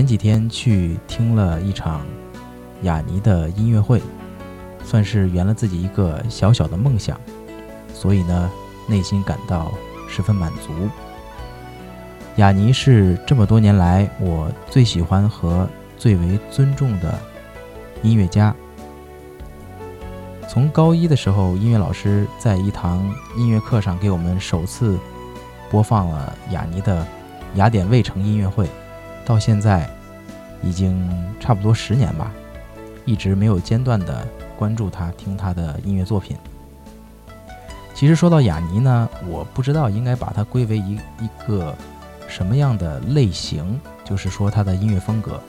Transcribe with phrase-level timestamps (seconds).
[0.00, 2.00] 前几天去听了一场
[2.84, 4.00] 雅尼的音乐会，
[4.82, 7.20] 算是圆了自己一个小小的梦想，
[7.92, 8.50] 所以呢，
[8.88, 9.70] 内心感到
[10.08, 10.72] 十分满足。
[12.36, 15.68] 雅尼是这么多年来我最喜欢和
[15.98, 17.20] 最为尊重的
[18.02, 18.56] 音乐家。
[20.48, 24.98] 从高一的时候，音乐老师在一堂音乐课上给我们首次
[25.70, 27.06] 播放了雅尼的
[27.56, 28.66] 雅典卫城音乐会，
[29.26, 29.86] 到现在
[30.62, 31.08] 已经
[31.38, 32.30] 差不多十年吧，
[33.04, 34.26] 一直没有间断的
[34.58, 36.36] 关注他，听他的音乐作品。
[37.94, 41.74] 其实说到雅尼呢，我不知道应该把它归为一一个
[42.28, 45.40] 什么样的类型，就是说他的音乐风格。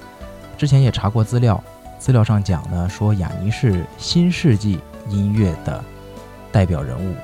[0.57, 1.63] 之前也查过资料，
[1.97, 4.79] 资料上讲呢，说雅尼是新世纪。
[5.09, 5.83] 音乐的
[6.51, 7.15] 代表人物，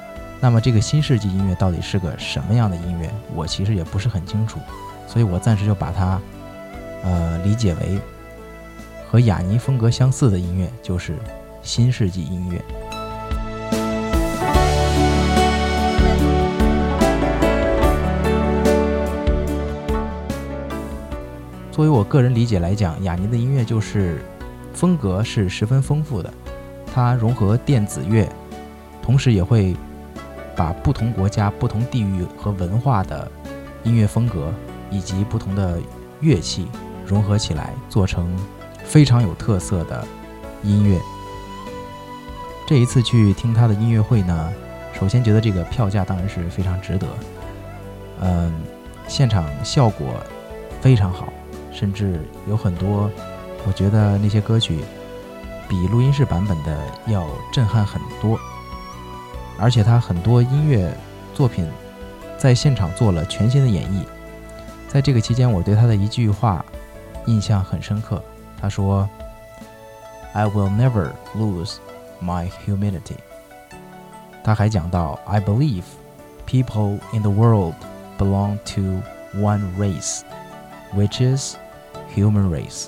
[0.42, 3.10] 那么这个新世纪音乐到底是个什么样的音乐？
[3.36, 4.60] 我其实也不是很清楚，
[5.08, 6.20] 所以我暂时就把它，
[7.04, 8.00] 呃，理解为
[9.10, 11.16] 和雅尼风格相似的音乐，就是
[11.62, 12.62] 新世纪音乐。
[21.72, 24.20] 作为我个人理解来讲，雅尼的音乐就是
[24.74, 26.34] 风格是十分丰富的。
[26.92, 28.28] 它融合电子乐，
[29.04, 29.76] 同时也会
[30.56, 33.32] 把不同国家、不同地域和文化的
[33.84, 34.52] 音乐风格
[34.90, 35.80] 以及不同的
[36.20, 36.66] 乐器
[37.08, 38.36] 融合起来，做成
[38.84, 40.06] 非常有特色的
[40.62, 41.00] 音乐。
[42.68, 44.54] 这一次去听他的音乐会呢，
[44.94, 47.08] 首先觉得这个票价当然是非常值得。
[48.22, 48.54] 嗯，
[49.08, 50.08] 现场效果
[50.82, 51.32] 非常好，
[51.72, 53.10] 甚至有很多，
[53.66, 54.84] 我觉得那些歌曲。
[55.70, 58.40] 比录音室版本的要震撼很多，
[59.60, 60.90] 而且他很多音乐
[61.34, 61.68] 作品
[62.38, 64.06] 在现场做了全新的演绎。
[64.88, 66.64] 在这个期间，我对他的一句话
[67.28, 68.22] 印象很深刻。
[68.60, 69.08] 他说
[70.34, 71.76] ：“I will never lose
[72.22, 73.18] my humility。”
[74.44, 75.84] 他还讲到：“I believe
[76.48, 77.76] people in the world
[78.18, 79.02] belong to
[79.40, 80.22] one race,
[80.96, 81.56] which is
[82.16, 82.88] human race。”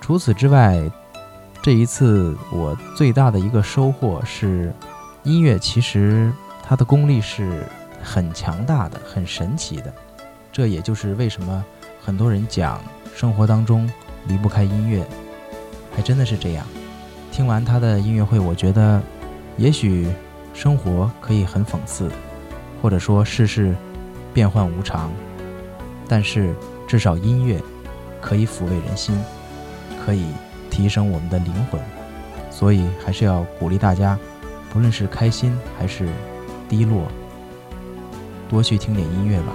[0.00, 0.80] 除此之外，
[1.60, 4.72] 这一次我最大的一个收获是，
[5.24, 7.66] 音乐其实它的功力是
[8.02, 9.92] 很强大的、很神奇的。
[10.50, 11.64] 这也就是为什么
[12.02, 12.80] 很多人讲
[13.18, 13.90] 生活当中
[14.28, 15.04] 离不开音乐，
[15.92, 16.64] 还真的是这样。
[17.32, 19.02] 听完他的音乐会，我觉得
[19.56, 20.06] 也许
[20.54, 22.08] 生活可以很讽刺，
[22.80, 23.74] 或者说世事
[24.32, 25.10] 变幻无常，
[26.06, 26.54] 但是
[26.86, 27.60] 至少音乐
[28.20, 29.18] 可以抚慰人心，
[30.06, 30.26] 可以。
[30.70, 31.80] 提升我们的灵魂，
[32.52, 34.16] 所以还是要鼓励大家，
[34.70, 36.08] 不论是开心还是
[36.68, 37.08] 低落，
[38.48, 39.52] 多去听点音乐吧。